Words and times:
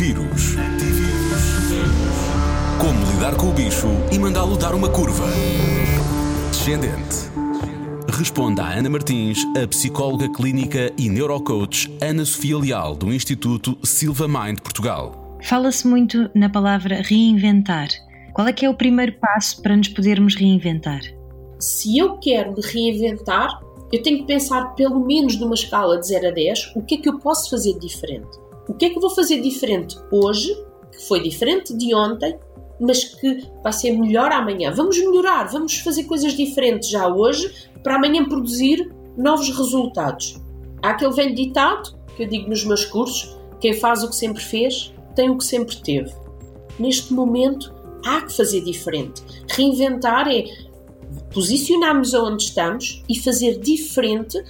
Antivírus. 0.00 0.54
Como 2.80 3.12
lidar 3.12 3.36
com 3.36 3.50
o 3.50 3.52
bicho 3.52 3.86
e 4.10 4.18
mandá-lo 4.18 4.56
dar 4.56 4.74
uma 4.74 4.88
curva. 4.88 5.26
Descendente. 6.50 7.28
Responda 8.08 8.62
a 8.62 8.72
Ana 8.72 8.88
Martins, 8.88 9.44
a 9.62 9.68
psicóloga 9.68 10.32
clínica 10.32 10.90
e 10.96 11.10
neurocoach 11.10 11.94
Ana 12.00 12.24
Sofia 12.24 12.56
Leal, 12.56 12.96
do 12.96 13.12
Instituto 13.12 13.76
Silva 13.84 14.26
Mind 14.26 14.60
Portugal. 14.60 15.38
Fala-se 15.42 15.86
muito 15.86 16.30
na 16.34 16.48
palavra 16.48 17.02
reinventar. 17.02 17.88
Qual 18.32 18.48
é 18.48 18.54
que 18.54 18.64
é 18.64 18.70
o 18.70 18.74
primeiro 18.74 19.12
passo 19.20 19.60
para 19.60 19.76
nos 19.76 19.88
podermos 19.88 20.34
reinventar? 20.34 21.02
Se 21.58 21.98
eu 21.98 22.16
quero 22.16 22.54
me 22.54 22.62
reinventar, 22.62 23.60
eu 23.92 24.02
tenho 24.02 24.20
que 24.20 24.24
pensar 24.24 24.74
pelo 24.74 25.04
menos 25.04 25.38
numa 25.38 25.54
escala 25.54 26.00
de 26.00 26.06
0 26.06 26.28
a 26.28 26.30
10, 26.30 26.72
o 26.74 26.80
que 26.80 26.94
é 26.94 26.98
que 26.98 27.08
eu 27.10 27.18
posso 27.18 27.50
fazer 27.50 27.78
diferente? 27.78 28.49
O 28.68 28.74
que 28.74 28.86
é 28.86 28.90
que 28.90 28.96
eu 28.96 29.00
vou 29.00 29.10
fazer 29.10 29.40
diferente 29.40 29.96
hoje, 30.10 30.54
que 30.92 31.06
foi 31.08 31.22
diferente 31.22 31.76
de 31.76 31.94
ontem, 31.94 32.38
mas 32.80 33.04
que 33.04 33.46
vai 33.62 33.72
ser 33.72 33.92
melhor 33.92 34.32
amanhã? 34.32 34.72
Vamos 34.72 34.98
melhorar, 34.98 35.44
vamos 35.44 35.78
fazer 35.78 36.04
coisas 36.04 36.32
diferentes 36.32 36.88
já 36.88 37.08
hoje, 37.08 37.68
para 37.82 37.96
amanhã 37.96 38.24
produzir 38.24 38.90
novos 39.16 39.48
resultados. 39.48 40.40
Há 40.82 40.90
aquele 40.90 41.12
velho 41.12 41.34
ditado 41.34 41.98
que 42.16 42.22
eu 42.22 42.28
digo 42.28 42.48
nos 42.48 42.64
meus 42.64 42.84
cursos: 42.84 43.36
quem 43.60 43.74
faz 43.74 44.02
o 44.02 44.08
que 44.08 44.16
sempre 44.16 44.42
fez, 44.42 44.92
tem 45.14 45.28
o 45.30 45.36
que 45.36 45.44
sempre 45.44 45.76
teve. 45.76 46.12
Neste 46.78 47.12
momento, 47.12 47.74
há 48.04 48.22
que 48.22 48.32
fazer 48.32 48.62
diferente. 48.62 49.22
Reinventar 49.48 50.28
é 50.28 50.44
posicionarmos 51.32 52.12
onde 52.14 52.44
estamos 52.44 53.02
e 53.08 53.18
fazer 53.18 53.58
diferente, 53.58 54.42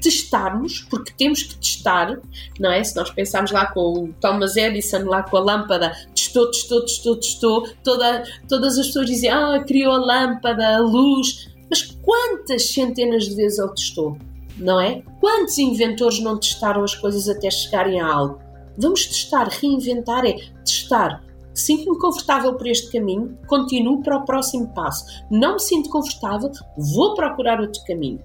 testarmos, 0.00 0.80
porque 0.90 1.12
temos 1.16 1.42
que 1.42 1.56
testar, 1.56 2.20
não 2.58 2.70
é? 2.70 2.82
Se 2.82 2.96
nós 2.96 3.10
pensarmos 3.10 3.52
lá 3.52 3.66
com 3.66 3.80
o 3.80 4.12
Thomas 4.20 4.56
Edison, 4.56 5.04
lá 5.04 5.22
com 5.22 5.36
a 5.36 5.40
lâmpada, 5.40 5.92
testou, 6.14 6.50
testou, 6.50 6.82
testou, 6.82 7.16
testou, 7.16 7.68
toda, 7.84 8.24
todas 8.48 8.78
as 8.78 8.86
pessoas 8.88 9.06
dizem, 9.06 9.30
ah, 9.30 9.62
criou 9.66 9.92
a 9.92 9.98
lâmpada, 9.98 10.76
a 10.76 10.80
luz, 10.80 11.48
mas 11.70 11.82
quantas 12.02 12.70
centenas 12.70 13.24
de 13.24 13.34
vezes 13.34 13.58
ele 13.58 13.74
testou, 13.74 14.18
não 14.56 14.80
é? 14.80 15.02
Quantos 15.20 15.56
inventores 15.58 16.20
não 16.20 16.38
testaram 16.38 16.82
as 16.82 16.94
coisas 16.94 17.28
até 17.28 17.50
chegarem 17.50 18.00
a 18.00 18.06
algo? 18.06 18.40
Vamos 18.76 19.06
testar, 19.06 19.48
reinventar 19.48 20.24
é 20.24 20.34
testar 20.64 21.22
Sinto-me 21.54 21.98
confortável 21.98 22.54
por 22.54 22.66
este 22.66 22.90
caminho, 22.90 23.38
continuo 23.46 24.02
para 24.02 24.18
o 24.18 24.24
próximo 24.24 24.72
passo. 24.74 25.04
Não 25.30 25.54
me 25.54 25.60
sinto 25.60 25.90
confortável, 25.90 26.50
vou 26.76 27.14
procurar 27.14 27.60
outro 27.60 27.82
caminho. 27.84 28.22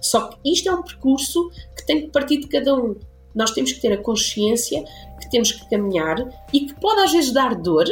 Só 0.00 0.28
que 0.28 0.36
isto 0.44 0.68
é 0.68 0.74
um 0.74 0.82
percurso 0.82 1.50
que 1.76 1.86
tem 1.86 2.02
que 2.02 2.08
partir 2.08 2.38
de 2.38 2.48
cada 2.48 2.74
um. 2.74 2.96
Nós 3.34 3.52
temos 3.52 3.72
que 3.72 3.80
ter 3.80 3.92
a 3.92 4.02
consciência 4.02 4.84
que 5.20 5.30
temos 5.30 5.52
que 5.52 5.68
caminhar 5.68 6.16
e 6.52 6.60
que 6.66 6.74
pode 6.80 7.00
às 7.00 7.12
vezes 7.12 7.32
dar 7.32 7.54
dor, 7.54 7.86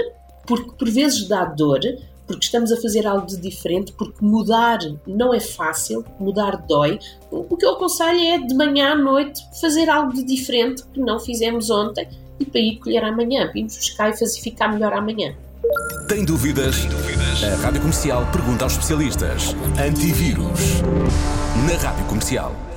porque 0.47 0.73
por 0.73 0.91
vezes 0.91 1.27
dá 1.27 1.45
dor, 1.45 1.81
porque 2.27 2.45
estamos 2.45 2.73
a 2.73 2.81
fazer 2.81 3.07
algo 3.07 3.27
de 3.27 3.37
diferente, 3.37 3.93
porque 3.93 4.25
mudar 4.25 4.79
não 5.07 5.35
é 5.35 5.41
fácil, 5.41 6.05
mudar 6.19 6.57
dói. 6.69 6.99
O 7.31 7.57
que 7.57 7.65
eu 7.65 7.73
aconselho 7.73 8.21
é 8.21 8.39
de 8.39 8.55
manhã 8.55 8.93
à 8.93 8.97
noite 8.97 9.41
fazer 9.61 9.89
algo 9.89 10.13
de 10.13 10.23
diferente 10.23 10.83
que 10.93 11.01
não 11.01 11.19
fizemos 11.19 11.71
ontem 11.71 12.09
e 12.39 12.45
para 12.45 12.61
ir 12.61 12.79
colher 12.79 13.05
amanhã. 13.05 13.51
Vimos 13.53 13.77
buscar 13.77 14.11
e 14.11 14.19
fazer 14.19 14.41
ficar 14.41 14.69
melhor 14.69 14.93
amanhã. 14.93 15.35
Tem 16.09 16.25
dúvidas? 16.25 16.81
Tem 16.81 16.91
dúvidas? 16.91 17.45
A 17.45 17.57
Rádio 17.57 17.81
Comercial 17.81 18.27
pergunta 18.33 18.65
aos 18.65 18.73
especialistas. 18.73 19.55
Antivírus. 19.79 20.83
Na 21.67 21.77
Rádio 21.77 22.05
Comercial. 22.07 22.72